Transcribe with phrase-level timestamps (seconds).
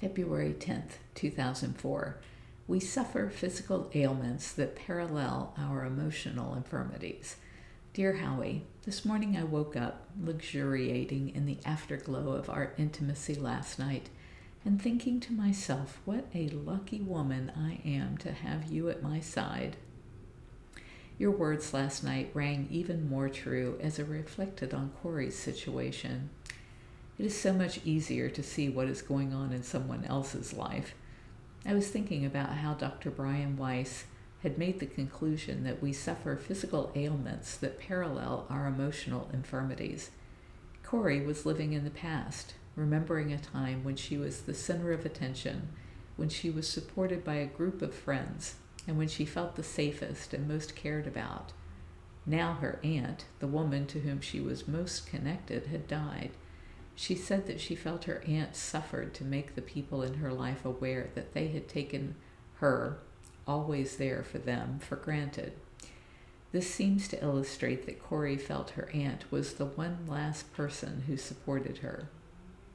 [0.00, 2.16] February 10th, 2004.
[2.66, 7.36] We suffer physical ailments that parallel our emotional infirmities.
[7.92, 13.78] Dear Howie, this morning I woke up luxuriating in the afterglow of our intimacy last
[13.78, 14.08] night
[14.64, 19.20] and thinking to myself, what a lucky woman I am to have you at my
[19.20, 19.76] side.
[21.18, 26.30] Your words last night rang even more true as I reflected on Corey's situation.
[27.20, 30.94] It is so much easier to see what is going on in someone else's life.
[31.66, 33.10] I was thinking about how Dr.
[33.10, 34.04] Brian Weiss
[34.42, 40.12] had made the conclusion that we suffer physical ailments that parallel our emotional infirmities.
[40.82, 45.04] Corey was living in the past, remembering a time when she was the center of
[45.04, 45.68] attention,
[46.16, 48.54] when she was supported by a group of friends,
[48.88, 51.52] and when she felt the safest and most cared about.
[52.24, 56.30] Now her aunt, the woman to whom she was most connected, had died
[57.00, 60.66] she said that she felt her aunt suffered to make the people in her life
[60.66, 62.14] aware that they had taken
[62.56, 62.98] her,
[63.46, 65.54] always there for them, for granted.
[66.52, 71.16] This seems to illustrate that Corey felt her aunt was the one last person who
[71.16, 72.10] supported her.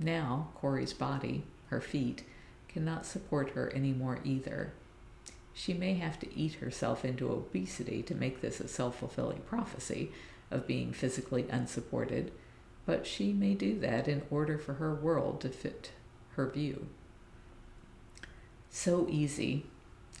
[0.00, 2.24] Now, Corey's body, her feet,
[2.66, 4.72] cannot support her anymore either.
[5.54, 10.10] She may have to eat herself into obesity to make this a self fulfilling prophecy
[10.50, 12.32] of being physically unsupported
[12.88, 15.90] but she may do that in order for her world to fit
[16.36, 16.86] her view.
[18.70, 19.66] So easy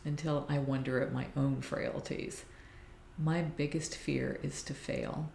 [0.04, 2.44] until I wonder at my own frailties.
[3.16, 5.30] My biggest fear is to fail.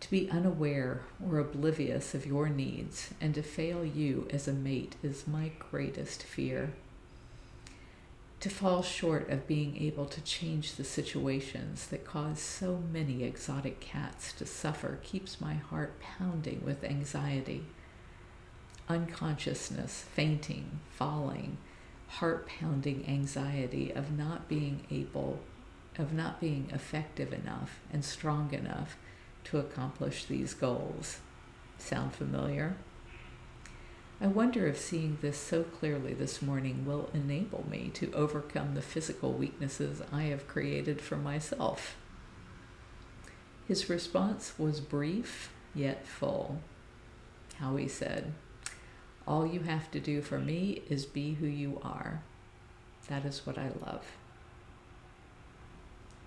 [0.00, 4.96] To be unaware or oblivious of your needs and to fail you as a mate
[5.02, 6.74] is my greatest fear
[8.46, 13.80] to fall short of being able to change the situations that cause so many exotic
[13.80, 17.64] cats to suffer keeps my heart pounding with anxiety.
[18.88, 21.56] Unconsciousness, fainting, falling,
[22.06, 25.40] heart pounding anxiety of not being able,
[25.98, 28.96] of not being effective enough and strong enough
[29.42, 31.18] to accomplish these goals.
[31.78, 32.76] Sound familiar?
[34.18, 38.80] I wonder if seeing this so clearly this morning will enable me to overcome the
[38.80, 41.96] physical weaknesses I have created for myself.
[43.68, 46.60] His response was brief yet full.
[47.58, 48.32] Howie said,
[49.26, 52.22] All you have to do for me is be who you are.
[53.08, 54.06] That is what I love.